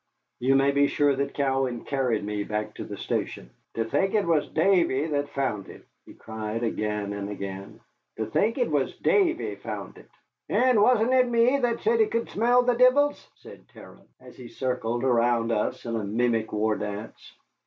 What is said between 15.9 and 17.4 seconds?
a mimic war dance.